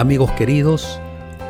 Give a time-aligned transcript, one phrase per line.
[0.00, 0.98] Amigos queridos,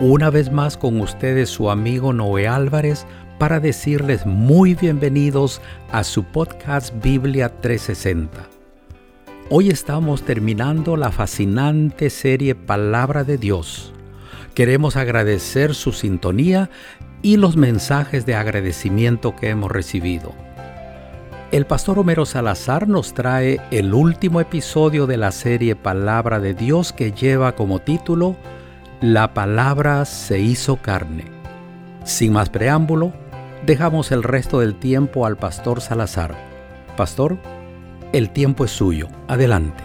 [0.00, 3.06] una vez más con ustedes su amigo Noé Álvarez
[3.38, 5.60] para decirles muy bienvenidos
[5.92, 8.48] a su podcast Biblia 360.
[9.50, 13.92] Hoy estamos terminando la fascinante serie Palabra de Dios.
[14.52, 16.70] Queremos agradecer su sintonía
[17.22, 20.34] y los mensajes de agradecimiento que hemos recibido.
[21.52, 26.92] El pastor Homero Salazar nos trae el último episodio de la serie Palabra de Dios
[26.92, 28.36] que lleva como título
[29.00, 31.24] La palabra se hizo carne.
[32.04, 33.12] Sin más preámbulo,
[33.66, 36.36] dejamos el resto del tiempo al pastor Salazar.
[36.96, 37.36] Pastor,
[38.12, 39.08] el tiempo es suyo.
[39.26, 39.82] Adelante.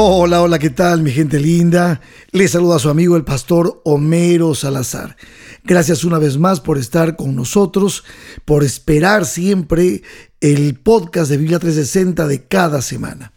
[0.00, 2.00] Hola, hola, ¿qué tal mi gente linda?
[2.30, 5.16] Les saluda a su amigo el pastor Homero Salazar.
[5.64, 8.04] Gracias una vez más por estar con nosotros,
[8.44, 10.04] por esperar siempre
[10.40, 13.32] el podcast de Biblia 360 de cada semana.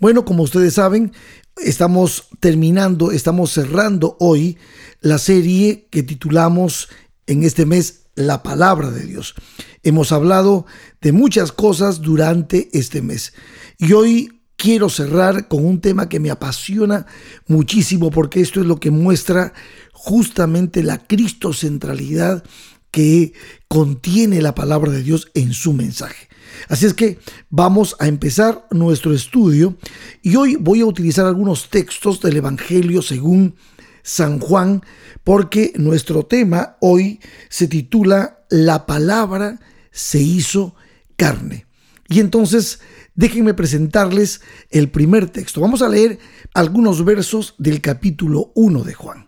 [0.00, 1.12] Bueno, como ustedes saben,
[1.58, 4.56] estamos terminando, estamos cerrando hoy
[5.02, 6.88] la serie que titulamos
[7.26, 9.34] en este mes La palabra de Dios.
[9.82, 10.64] Hemos hablado
[11.02, 13.34] de muchas cosas durante este mes
[13.76, 17.06] y hoy quiero cerrar con un tema que me apasiona
[17.46, 19.52] muchísimo porque esto es lo que muestra
[19.92, 22.44] justamente la cristocentralidad
[22.90, 23.32] que
[23.68, 26.28] contiene la palabra de Dios en su mensaje.
[26.68, 27.18] Así es que
[27.50, 29.76] vamos a empezar nuestro estudio
[30.22, 33.56] y hoy voy a utilizar algunos textos del Evangelio según
[34.02, 34.82] San Juan
[35.24, 39.60] porque nuestro tema hoy se titula La palabra
[39.90, 40.74] se hizo
[41.16, 41.65] carne.
[42.08, 42.80] Y entonces
[43.14, 44.40] déjenme presentarles
[44.70, 45.60] el primer texto.
[45.60, 46.18] Vamos a leer
[46.54, 49.26] algunos versos del capítulo 1 de Juan.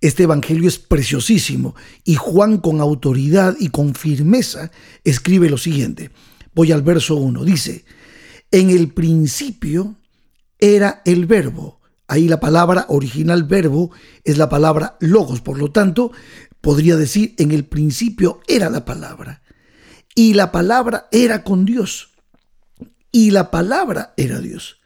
[0.00, 4.72] Este Evangelio es preciosísimo y Juan con autoridad y con firmeza
[5.04, 6.10] escribe lo siguiente.
[6.54, 7.44] Voy al verso 1.
[7.44, 7.84] Dice,
[8.50, 9.96] en el principio
[10.58, 11.80] era el verbo.
[12.08, 13.90] Ahí la palabra original verbo
[14.24, 15.40] es la palabra logos.
[15.40, 16.12] Por lo tanto,
[16.60, 19.42] podría decir, en el principio era la palabra.
[20.14, 22.11] Y la palabra era con Dios.
[23.12, 24.80] Y la palabra era Dios.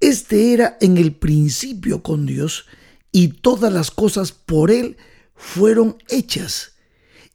[0.00, 2.64] Este era en el principio con Dios
[3.12, 4.96] y todas las cosas por Él
[5.36, 6.72] fueron hechas.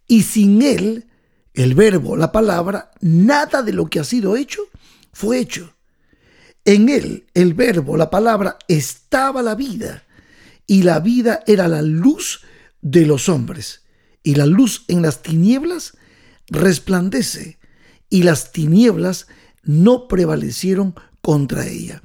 [0.07, 1.05] Y sin Él,
[1.53, 4.61] el verbo, la palabra, nada de lo que ha sido hecho
[5.13, 5.75] fue hecho.
[6.65, 10.03] En Él, el verbo, la palabra, estaba la vida,
[10.65, 12.41] y la vida era la luz
[12.81, 13.83] de los hombres.
[14.21, 15.97] Y la luz en las tinieblas
[16.47, 17.59] resplandece,
[18.09, 19.27] y las tinieblas
[19.67, 22.01] no prevalecieron contra ella.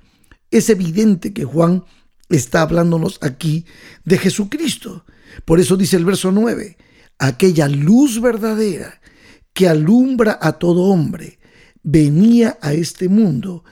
[0.51, 1.85] Es evidente que Juan
[2.29, 3.65] está hablándonos aquí
[4.05, 5.05] de Jesucristo.
[5.47, 6.77] Por eso dice el verso 9,
[7.19, 9.01] aquella luz verdadera
[9.55, 11.39] que alumbra a todo hombre,
[11.83, 13.65] venía a este mundo,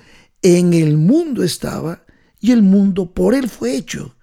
[0.43, 2.05] en el mundo estaba
[2.41, 4.17] y el mundo por él fue hecho,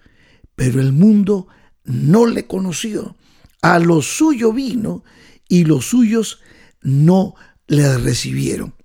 [0.55, 1.47] pero el mundo
[1.83, 3.15] no le conoció.
[3.61, 5.03] A lo suyo vino
[5.47, 6.39] y los suyos
[6.81, 7.35] no
[7.67, 8.76] le recibieron.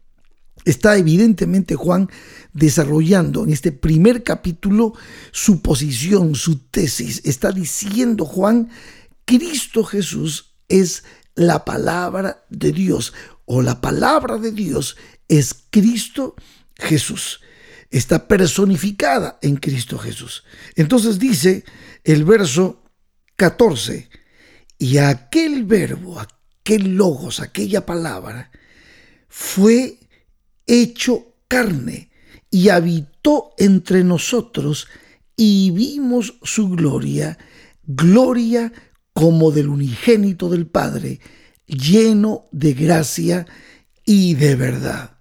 [0.64, 2.08] Está evidentemente Juan
[2.52, 4.94] desarrollando en este primer capítulo
[5.32, 7.22] su posición, su tesis.
[7.24, 8.70] Está diciendo Juan,
[9.24, 13.12] Cristo Jesús es la palabra de Dios
[13.44, 14.96] o la palabra de Dios
[15.28, 16.34] es Cristo
[16.76, 17.40] Jesús.
[17.90, 20.44] Está personificada en Cristo Jesús.
[20.76, 21.64] Entonces dice
[22.04, 22.82] el verso
[23.36, 24.08] 14,
[24.78, 28.50] y aquel verbo, aquel logos, aquella palabra,
[29.28, 29.98] fue
[30.72, 32.10] hecho carne
[32.50, 34.88] y habitó entre nosotros
[35.36, 37.38] y vimos su gloria,
[37.84, 38.72] gloria
[39.12, 41.20] como del unigénito del Padre,
[41.66, 43.46] lleno de gracia
[44.04, 45.18] y de verdad.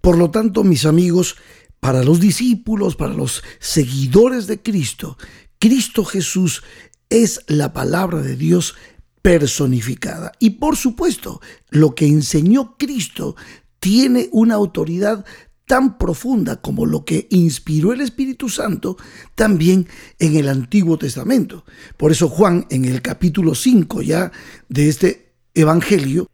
[0.00, 1.36] Por lo tanto, mis amigos,
[1.80, 5.18] para los discípulos, para los seguidores de Cristo,
[5.58, 6.62] Cristo Jesús
[7.10, 8.76] es la palabra de Dios
[9.20, 10.32] personificada.
[10.38, 13.34] Y por supuesto, lo que enseñó Cristo
[13.80, 15.24] tiene una autoridad
[15.66, 18.96] tan profunda como lo que inspiró el Espíritu Santo
[19.34, 19.88] también
[20.18, 21.64] en el Antiguo Testamento.
[21.96, 24.30] Por eso Juan en el capítulo 5 ya
[24.68, 26.30] de este Evangelio,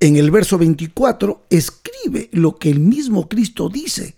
[0.00, 4.16] en el verso 24, escribe lo que el mismo Cristo dice.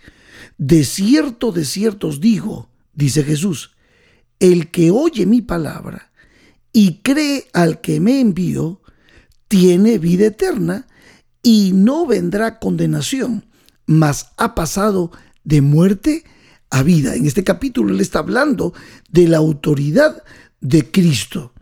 [0.57, 3.73] De cierto, de cierto os digo, dice Jesús,
[4.39, 6.13] el que oye mi palabra
[6.73, 8.81] y cree al que me envió,
[9.49, 10.87] tiene vida eterna
[11.45, 13.45] y no vendrá condenación,
[13.87, 15.13] mas ha pasado
[15.45, 16.25] de muerte
[16.71, 17.15] a vida.
[17.15, 18.73] En este capítulo él está hablando
[19.11, 20.25] de la autoridad
[20.61, 21.53] de Cristo.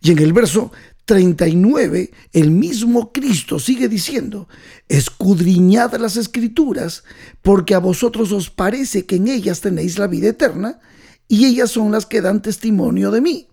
[0.00, 0.72] Y en el verso
[1.04, 4.48] 39, el mismo Cristo sigue diciendo,
[4.88, 7.04] escudriñad las escrituras,
[7.42, 10.80] porque a vosotros os parece que en ellas tenéis la vida eterna,
[11.28, 13.48] y ellas son las que dan testimonio de mí.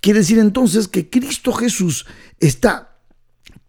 [0.00, 2.06] Quiere decir entonces que Cristo Jesús
[2.40, 2.87] está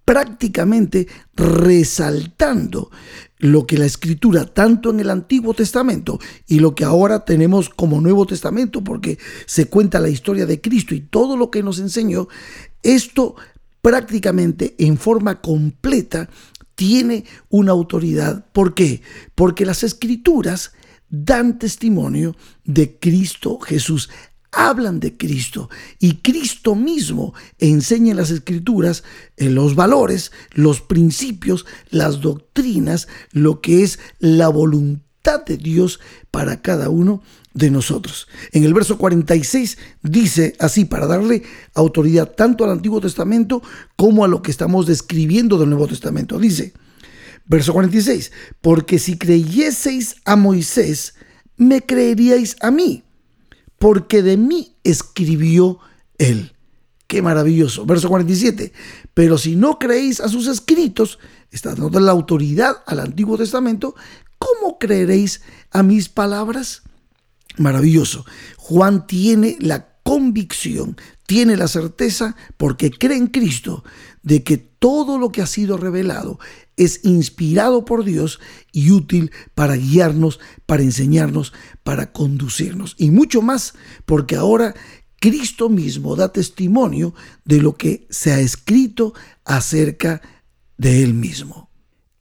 [0.10, 2.90] prácticamente resaltando
[3.38, 6.18] lo que la escritura, tanto en el Antiguo Testamento
[6.48, 10.96] y lo que ahora tenemos como Nuevo Testamento, porque se cuenta la historia de Cristo
[10.96, 12.28] y todo lo que nos enseñó,
[12.82, 13.36] esto
[13.84, 16.28] prácticamente en forma completa
[16.74, 18.48] tiene una autoridad.
[18.52, 19.04] ¿Por qué?
[19.36, 20.72] Porque las escrituras
[21.12, 24.10] dan testimonio de Cristo Jesús
[24.52, 25.70] hablan de Cristo
[26.00, 29.04] y Cristo mismo enseña en las escrituras
[29.38, 36.00] en los valores, los principios, las doctrinas, lo que es la voluntad de Dios
[36.32, 37.22] para cada uno
[37.54, 38.28] de nosotros.
[38.52, 41.44] En el verso 46 dice así, para darle
[41.74, 43.62] autoridad tanto al Antiguo Testamento
[43.96, 46.40] como a lo que estamos describiendo del Nuevo Testamento.
[46.40, 46.74] Dice,
[47.46, 48.32] verso 46,
[48.62, 51.16] porque si creyeseis a Moisés,
[51.58, 53.04] me creeríais a mí
[53.80, 55.80] porque de mí escribió
[56.18, 56.54] él.
[57.08, 57.86] Qué maravilloso.
[57.86, 58.72] Verso 47.
[59.14, 61.18] Pero si no creéis a sus escritos,
[61.50, 63.96] está dando la autoridad al Antiguo Testamento,
[64.38, 65.42] ¿cómo creeréis
[65.72, 66.84] a mis palabras?
[67.58, 68.26] Maravilloso.
[68.58, 73.84] Juan tiene la convicción, tiene la certeza, porque cree en Cristo,
[74.30, 76.38] de que todo lo que ha sido revelado
[76.78, 78.40] es inspirado por Dios
[78.72, 81.52] y útil para guiarnos, para enseñarnos,
[81.84, 82.94] para conducirnos.
[83.00, 83.74] Y mucho más,
[84.06, 84.76] porque ahora
[85.20, 89.16] Cristo mismo da testimonio de lo que se ha escrito
[89.46, 90.22] acerca
[90.78, 91.72] de Él mismo.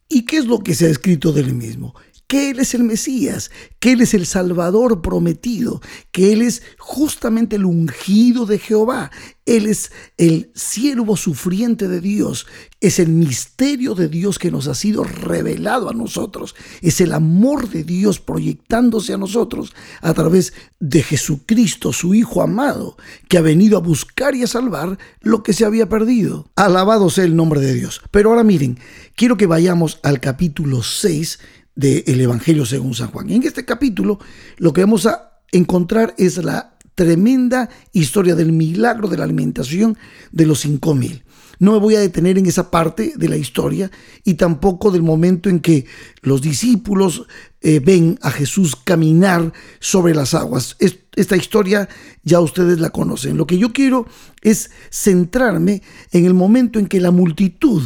[0.08, 1.94] ¿Y qué es lo que se ha escrito de Él mismo?
[2.28, 5.80] Que Él es el Mesías, que Él es el Salvador prometido,
[6.12, 9.10] que Él es justamente el ungido de Jehová,
[9.46, 12.46] Él es el siervo sufriente de Dios,
[12.80, 17.70] es el misterio de Dios que nos ha sido revelado a nosotros, es el amor
[17.70, 19.72] de Dios proyectándose a nosotros
[20.02, 22.98] a través de Jesucristo, su Hijo amado,
[23.28, 26.50] que ha venido a buscar y a salvar lo que se había perdido.
[26.56, 28.02] Alabado sea el nombre de Dios.
[28.10, 28.78] Pero ahora miren,
[29.16, 31.38] quiero que vayamos al capítulo 6
[31.78, 33.30] del Evangelio según San Juan.
[33.30, 34.18] Y en este capítulo
[34.56, 39.96] lo que vamos a encontrar es la tremenda historia del milagro de la alimentación
[40.32, 41.22] de los cinco mil.
[41.60, 43.92] No me voy a detener en esa parte de la historia
[44.24, 45.86] y tampoco del momento en que
[46.20, 47.26] los discípulos
[47.60, 50.76] eh, ven a Jesús caminar sobre las aguas.
[50.80, 51.88] esta historia
[52.24, 53.36] ya ustedes la conocen.
[53.36, 54.06] Lo que yo quiero
[54.42, 57.82] es centrarme en el momento en que la multitud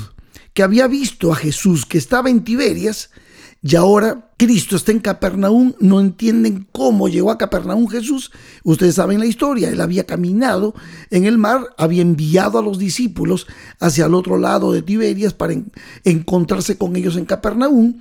[0.55, 3.11] que había visto a Jesús que estaba en Tiberias,
[3.65, 8.33] y ahora Cristo está en Capernaum, no entienden cómo llegó a Capernaum Jesús.
[8.65, 10.75] Ustedes saben la historia, él había caminado
[11.11, 13.47] en el mar, había enviado a los discípulos
[13.79, 15.55] hacia el otro lado de Tiberias para
[16.03, 18.01] encontrarse con ellos en Capernaum.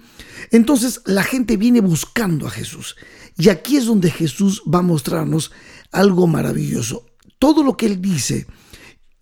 [0.49, 2.95] Entonces la gente viene buscando a Jesús.
[3.37, 5.51] Y aquí es donde Jesús va a mostrarnos
[5.91, 7.05] algo maravilloso.
[7.37, 8.47] Todo lo que él dice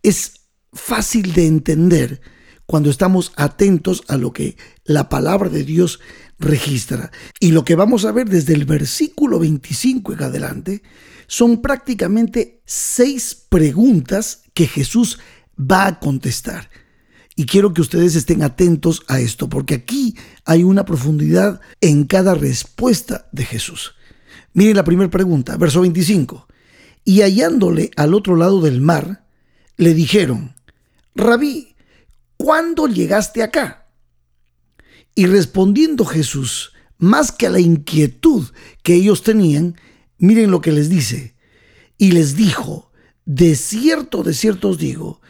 [0.04, 0.36] es
[0.72, 2.22] fácil de entender
[2.70, 4.56] cuando estamos atentos a lo que
[4.86, 6.00] la palabra de Dios
[6.38, 7.10] registra.
[7.40, 10.84] Y lo que vamos a ver desde el versículo 25 en adelante
[11.26, 15.18] son prácticamente seis preguntas que Jesús
[15.60, 16.70] va a contestar.
[17.36, 22.36] Y quiero que ustedes estén atentos a esto, porque aquí hay una profundidad en cada
[22.36, 23.96] respuesta de Jesús.
[24.54, 26.48] Miren la primera pregunta, verso 25.
[27.04, 29.26] Y hallándole al otro lado del mar,
[29.76, 30.54] le dijeron,
[31.16, 31.69] Rabí,
[32.40, 33.88] ¿cuándo llegaste acá?
[35.14, 38.48] Y respondiendo Jesús, más que a la inquietud
[38.82, 39.76] que ellos tenían,
[40.18, 41.36] miren lo que les dice.
[41.98, 42.92] Y les dijo,
[43.26, 45.22] de cierto, de cierto os digo,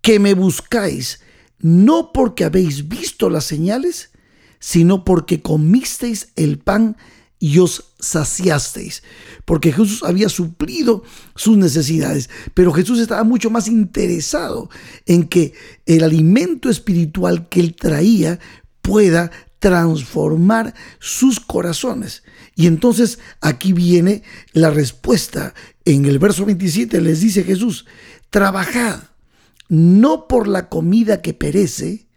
[0.00, 1.20] que me buscáis
[1.58, 4.10] no porque habéis visto las señales,
[4.58, 6.96] sino porque comisteis el pan
[7.38, 9.02] y os saciasteis,
[9.44, 11.02] porque Jesús había suplido
[11.34, 14.70] sus necesidades, pero Jesús estaba mucho más interesado
[15.06, 15.52] en que
[15.84, 18.38] el alimento espiritual que él traía
[18.80, 22.22] pueda transformar sus corazones.
[22.54, 24.22] Y entonces aquí viene
[24.52, 25.54] la respuesta.
[25.84, 27.86] En el verso 27 les dice Jesús,
[28.30, 29.00] trabajad
[29.68, 32.08] no por la comida que perece,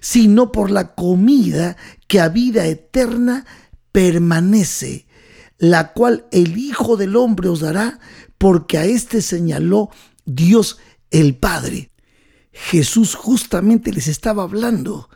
[0.00, 1.76] sino por la comida
[2.06, 3.44] que a vida eterna
[3.98, 5.08] permanece,
[5.58, 7.98] la cual el Hijo del Hombre os dará,
[8.38, 9.90] porque a éste señaló
[10.24, 10.78] Dios
[11.10, 11.90] el Padre.
[12.52, 15.10] Jesús justamente les estaba hablando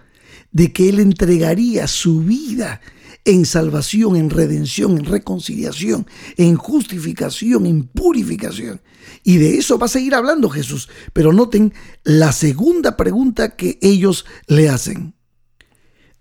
[0.51, 2.81] de que Él entregaría su vida
[3.25, 8.81] en salvación, en redención, en reconciliación, en justificación, en purificación.
[9.23, 10.89] Y de eso va a seguir hablando Jesús.
[11.13, 11.73] Pero noten
[12.03, 15.15] la segunda pregunta que ellos le hacen.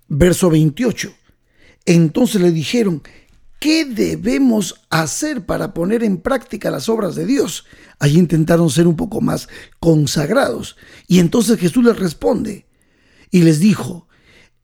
[0.07, 1.11] Verso 28.
[1.85, 3.01] Entonces le dijeron,
[3.59, 7.65] ¿qué debemos hacer para poner en práctica las obras de Dios?
[7.99, 9.47] Allí intentaron ser un poco más
[9.79, 10.75] consagrados.
[11.07, 12.65] Y entonces Jesús les responde
[13.29, 14.07] y les dijo,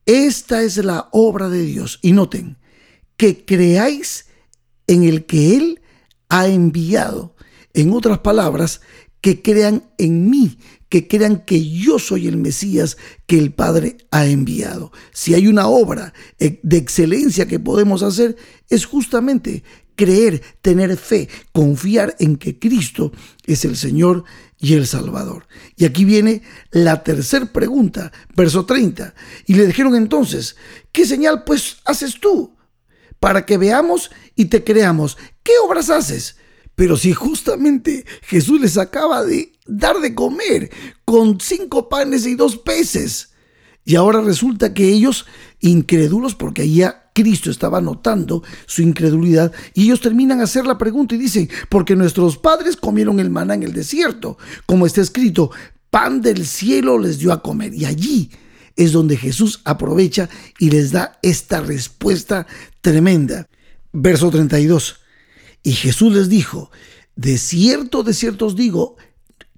[0.06, 1.98] esta es la obra de Dios.
[2.02, 2.58] Y noten,
[3.16, 4.26] que creáis
[4.86, 5.82] en el que Él
[6.28, 7.36] ha enviado.
[7.74, 8.80] En otras palabras,
[9.20, 14.26] que crean en mí, que crean que yo soy el Mesías que el Padre ha
[14.26, 14.92] enviado.
[15.12, 18.36] Si hay una obra eh, de excelencia que podemos hacer,
[18.68, 19.62] es justamente
[19.98, 23.12] creer, tener fe, confiar en que Cristo
[23.44, 24.24] es el Señor
[24.58, 25.46] y el Salvador.
[25.76, 29.14] Y aquí viene la tercera pregunta, verso 30.
[29.46, 30.56] Y le dijeron entonces,
[30.92, 32.56] ¿qué señal pues haces tú?
[33.18, 35.18] Para que veamos y te creamos.
[35.42, 36.36] ¿Qué obras haces?
[36.76, 40.70] Pero si justamente Jesús les acaba de dar de comer
[41.04, 43.30] con cinco panes y dos peces.
[43.84, 45.26] Y ahora resulta que ellos,
[45.60, 51.14] incrédulos, porque ya Cristo estaba notando su incredulidad, y ellos terminan a hacer la pregunta
[51.14, 55.50] y dicen, porque nuestros padres comieron el maná en el desierto, como está escrito,
[55.90, 57.74] pan del cielo les dio a comer.
[57.74, 58.30] Y allí
[58.76, 62.46] es donde Jesús aprovecha y les da esta respuesta
[62.80, 63.46] tremenda.
[63.92, 65.00] Verso 32.
[65.62, 66.70] Y Jesús les dijo,
[67.16, 68.96] de cierto, de cierto os digo,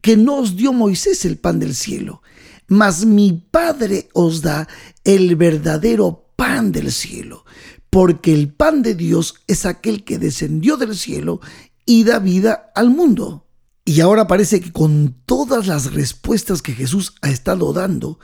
[0.03, 2.23] que no os dio Moisés el pan del cielo,
[2.69, 4.69] mas mi Padre os da
[5.05, 7.45] el verdadero pan del cielo,
[7.91, 11.41] porque el pan de Dios es aquel que descendió del cielo
[11.85, 13.47] y da vida al mundo.
[13.85, 18.21] Y ahora parece que con todas las respuestas que Jesús ha estado dando,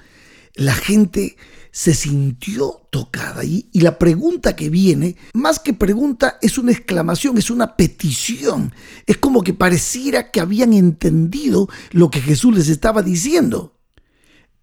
[0.55, 1.37] la gente
[1.77, 3.45] se sintió tocada.
[3.45, 8.73] Y, y, la pregunta que viene, más que pregunta, es una exclamación, es una petición.
[9.05, 13.79] Es como que pareciera que habían entendido lo que Jesús les estaba diciendo.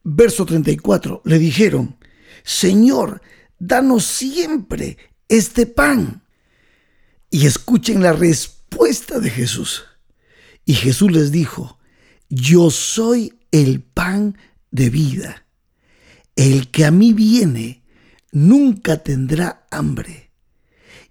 [0.03, 1.97] Verso 34, le dijeron,
[2.43, 3.21] Señor,
[3.59, 4.97] danos siempre
[5.29, 6.23] este pan.
[7.29, 9.83] Y escuchen la respuesta de Jesús.
[10.65, 11.77] Y Jesús les dijo,
[12.27, 14.35] yo soy el pan
[14.71, 15.43] de vida.
[16.35, 17.83] El que a mí viene
[18.31, 20.31] nunca tendrá hambre,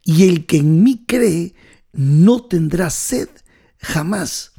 [0.04, 1.54] y el que en mí cree
[1.92, 3.28] no tendrá sed
[3.78, 4.52] jamás.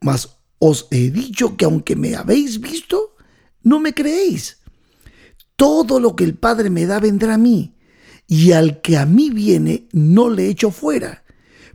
[0.00, 3.16] Mas os he dicho que aunque me habéis visto,
[3.62, 4.58] no me creéis.
[5.56, 7.74] Todo lo que el Padre me da vendrá a mí,
[8.28, 11.24] y al que a mí viene no le echo fuera,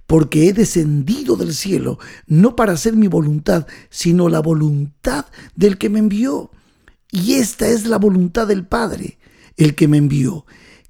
[0.08, 5.90] porque he descendido del cielo, no para hacer mi voluntad, sino la voluntad del que
[5.90, 6.52] me envió.
[7.12, 9.18] Y esta es la voluntad del Padre,
[9.58, 10.46] el que me envió,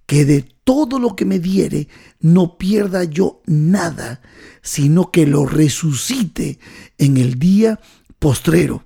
[0.05, 1.87] que de todo lo que me diere
[2.19, 4.21] no pierda yo nada,
[4.61, 6.59] sino que lo resucite
[6.97, 7.79] en el día
[8.19, 8.83] postrero.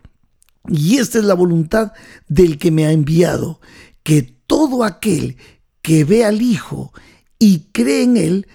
[0.68, 1.92] Y esta es la voluntad
[2.28, 3.60] del que me ha enviado,
[4.04, 5.38] que todo aquel
[5.82, 6.94] que ve al Hijo
[7.40, 8.48] y cree en Él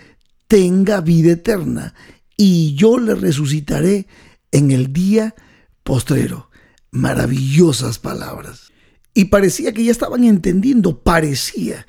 [0.46, 1.94] tenga vida eterna,
[2.36, 4.06] y yo le resucitaré
[4.52, 5.34] en el día
[5.82, 6.48] postrero.
[6.90, 8.67] Maravillosas palabras
[9.18, 11.84] y parecía que ya estaban entendiendo, parecía.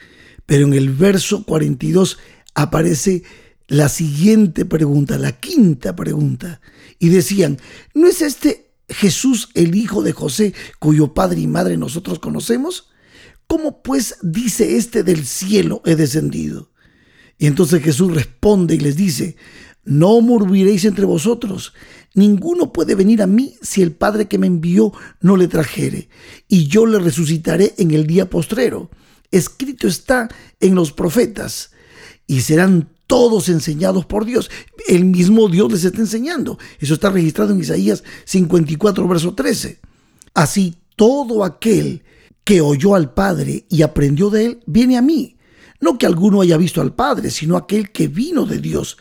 [0.48, 2.18] Pero en el verso 42
[2.56, 3.22] aparece
[3.68, 6.60] la siguiente pregunta, la quinta pregunta.
[6.98, 7.60] Y decían,
[7.94, 12.90] ¿no es este Jesús el hijo de José cuyo padre y madre nosotros conocemos?
[13.46, 16.72] ¿Cómo pues dice este del cielo he descendido?
[17.38, 19.36] Y entonces Jesús responde y les dice,
[19.90, 21.74] no murmuréis entre vosotros.
[22.14, 26.10] Ninguno puede venir a mí si el Padre que me envió no le trajere,
[26.48, 28.92] y yo le resucitaré en el día postrero.
[29.32, 30.30] Escrito está
[30.60, 31.72] en los profetas,
[32.28, 34.52] y serán todos enseñados por Dios.
[34.88, 36.60] El mismo Dios les está enseñando.
[36.80, 39.80] Eso está registrado en Isaías 54, verso 13.
[40.36, 42.04] Así, todo aquel
[42.44, 45.38] que oyó al Padre y aprendió de él, viene a mí.
[45.82, 48.98] No que alguno haya visto al Padre, sino aquel que vino de Dios.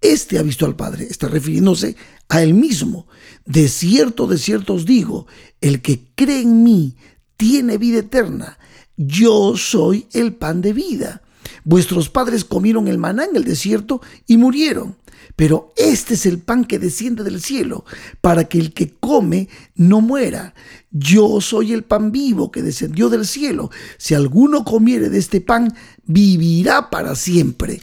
[0.00, 1.96] Este ha visto al Padre, está refiriéndose
[2.28, 3.06] a él mismo.
[3.44, 5.26] De cierto, de cierto os digo,
[5.60, 6.96] el que cree en mí
[7.36, 8.58] tiene vida eterna.
[8.96, 11.22] Yo soy el pan de vida.
[11.64, 14.96] Vuestros padres comieron el maná en el desierto y murieron.
[15.34, 17.84] Pero este es el pan que desciende del cielo,
[18.20, 20.54] para que el que come no muera.
[20.90, 23.70] Yo soy el pan vivo que descendió del cielo.
[23.98, 25.74] Si alguno comiere de este pan,
[26.04, 27.82] vivirá para siempre.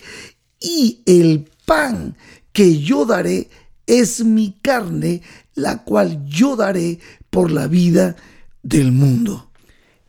[0.60, 2.15] Y el pan
[2.51, 3.50] que yo daré
[3.86, 5.22] es mi carne,
[5.55, 8.15] la cual yo daré por la vida
[8.62, 9.50] del mundo.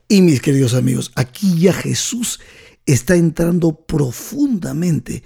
[0.09, 2.41] Y mis queridos amigos, aquí ya Jesús
[2.87, 5.23] está entrando profundamente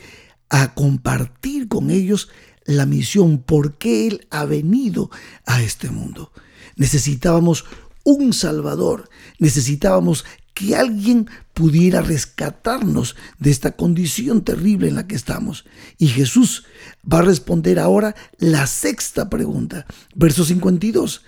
[0.49, 2.29] a compartir con ellos
[2.65, 5.11] la misión, por qué Él ha venido
[5.47, 6.33] a este mundo.
[6.77, 7.65] Necesitábamos
[8.05, 9.09] un Salvador,
[9.39, 10.25] necesitábamos
[10.59, 15.65] que alguien pudiera rescatarnos de esta condición terrible en la que estamos.
[15.99, 16.65] Y Jesús
[17.00, 19.87] va a responder ahora la sexta pregunta,
[20.17, 21.23] verso 52.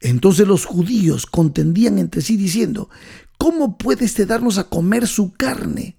[0.00, 2.90] Entonces los judíos contendían entre sí diciendo,
[3.38, 5.96] ¿cómo puede este darnos a comer su carne?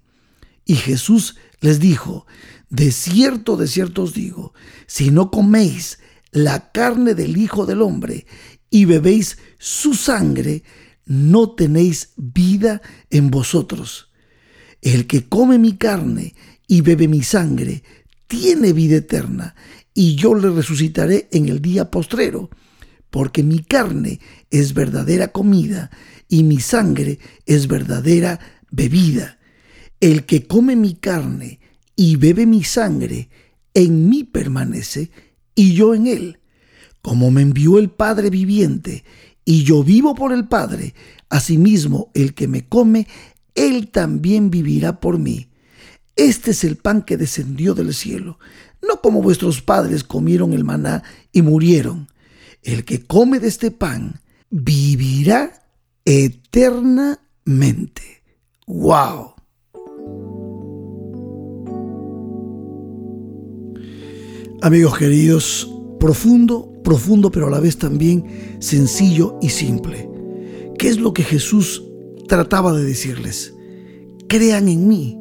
[0.64, 2.28] Y Jesús les dijo,
[2.70, 4.54] de cierto, de cierto os digo,
[4.86, 5.98] si no coméis
[6.30, 8.24] la carne del Hijo del Hombre
[8.70, 10.62] y bebéis su sangre,
[11.08, 14.10] no tenéis vida en vosotros.
[14.82, 16.34] El que come mi carne
[16.68, 17.82] y bebe mi sangre,
[18.28, 19.56] tiene vida eterna,
[19.94, 22.50] y yo le resucitaré en el día postrero,
[23.10, 25.90] porque mi carne es verdadera comida
[26.28, 28.38] y mi sangre es verdadera
[28.70, 29.38] bebida.
[29.98, 31.58] El que come mi carne
[31.96, 33.30] y bebe mi sangre,
[33.72, 35.10] en mí permanece
[35.54, 36.38] y yo en él.
[37.00, 39.04] Como me envió el Padre viviente
[39.48, 40.94] y yo vivo por el Padre,
[41.30, 43.06] asimismo el que me come,
[43.54, 45.48] él también vivirá por mí.
[46.16, 48.38] Este es el pan que descendió del cielo,
[48.86, 51.02] no como vuestros padres comieron el maná
[51.32, 52.08] y murieron.
[52.62, 55.62] El que come de este pan vivirá
[56.04, 58.02] eternamente.
[58.66, 59.32] ¡Wow!
[64.60, 68.24] Amigos queridos, profundo, profundo, pero a la vez también
[68.60, 70.08] sencillo y simple.
[70.78, 71.82] ¿Qué es lo que Jesús
[72.28, 73.52] trataba de decirles?
[74.26, 75.18] Crean en mí,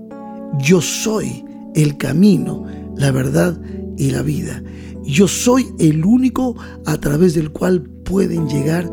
[0.59, 1.43] yo soy
[1.75, 2.63] el camino,
[2.95, 3.59] la verdad
[3.97, 4.63] y la vida.
[5.03, 6.55] Yo soy el único
[6.85, 8.89] a través del cual pueden llegar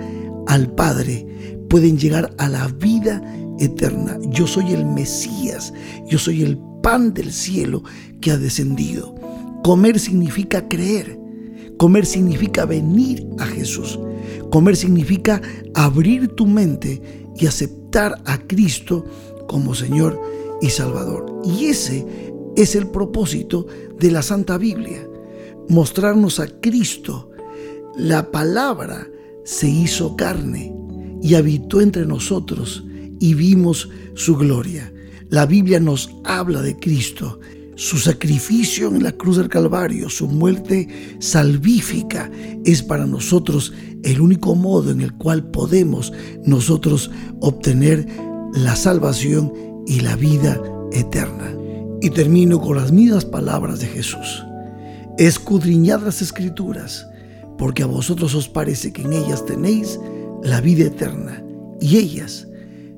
[0.49, 1.29] al Padre,
[1.69, 3.23] pueden llegar a la vida
[3.61, 4.19] eterna.
[4.31, 5.73] Yo soy el Mesías,
[6.09, 7.85] yo soy el pan del cielo
[8.21, 9.15] que ha descendido.
[9.63, 11.24] Comer significa creer.
[11.85, 13.99] Comer significa venir a Jesús.
[14.51, 15.43] Comer significa
[15.75, 19.05] abrir tu mente y aceptar a Cristo
[19.49, 20.19] como Señor
[20.63, 21.43] y Salvador.
[21.45, 22.07] Y ese
[22.57, 23.67] es el propósito
[24.01, 25.07] de la Santa Biblia.
[25.69, 27.31] Mostrarnos a Cristo.
[27.99, 29.07] La palabra
[29.45, 30.75] se hizo carne
[31.21, 32.83] y habitó entre nosotros
[33.21, 34.91] y vimos su gloria.
[35.29, 37.41] La Biblia nos habla de Cristo
[37.77, 42.31] su sacrificio en la cruz del Calvario, su muerte salvífica,
[42.65, 46.13] es para nosotros el único modo en el cual podemos
[46.45, 47.11] nosotros
[47.41, 48.07] obtener
[48.53, 49.53] la salvación
[49.87, 50.61] y la vida
[50.93, 51.53] eterna.
[52.01, 54.45] Y termino con las mismas palabras de Jesús.
[55.19, 57.07] Escudriñad las escrituras,
[57.57, 59.99] porque a vosotros os parece que en ellas tenéis
[60.43, 61.43] la vida eterna,
[61.81, 62.47] y ellas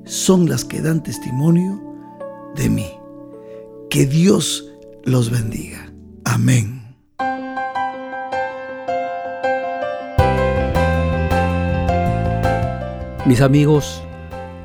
[0.03, 1.81] son las que dan testimonio
[2.55, 2.96] de mí.
[3.97, 4.63] Que Dios
[5.05, 5.91] los bendiga.
[6.23, 6.95] Amén.
[13.25, 14.03] Mis amigos,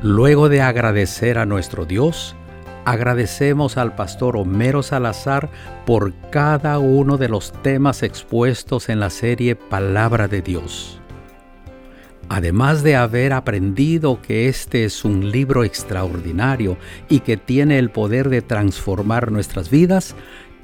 [0.03, 2.37] luego de agradecer a nuestro Dios,
[2.85, 5.49] agradecemos al pastor Homero Salazar
[5.87, 11.02] por cada uno de los temas expuestos en la serie Palabra de Dios.
[12.35, 16.79] Además de haber aprendido que este es un libro extraordinario
[17.11, 20.14] y que tiene el poder de transformar nuestras vidas,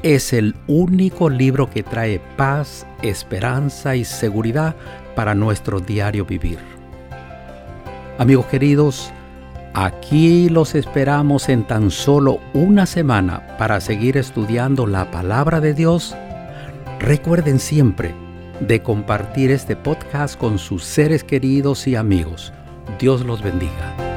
[0.03, 4.77] es el único libro que trae paz, esperanza y seguridad
[5.15, 6.59] para nuestro diario vivir.
[8.17, 9.13] Amigos queridos,
[9.75, 16.17] aquí los esperamos en tan solo una semana para seguir estudiando la palabra de Dios.
[16.99, 18.15] Recuerden siempre,
[18.61, 22.53] de compartir este podcast con sus seres queridos y amigos.
[22.99, 24.08] Dios los bendiga.